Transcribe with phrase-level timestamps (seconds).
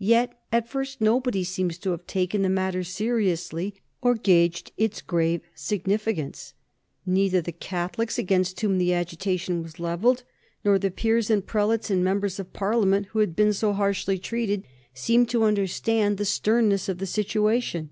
[0.00, 5.40] Yet at first nobody seems to have taken the matter seriously or gauged its grave
[5.54, 6.52] significance.
[7.06, 10.24] Neither the Catholics, against whom the agitation was levelled,
[10.64, 14.64] nor the peers and prelates and members of Parliament who had been so harshly treated
[14.94, 17.90] seemed to understand the sternness of the situation.